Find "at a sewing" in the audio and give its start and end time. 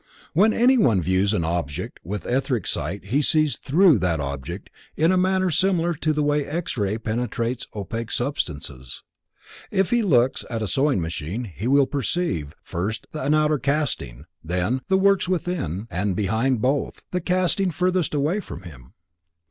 10.49-11.01